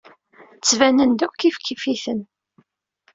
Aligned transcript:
Ttbanen-d 0.59 1.21
akk 1.25 1.35
kifkif-iten. 1.41 2.19